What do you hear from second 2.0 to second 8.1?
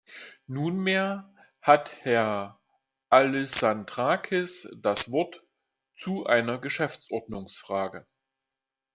Herr Alyssandrakis das Wort zu einer Geschäftsordnungsfrage.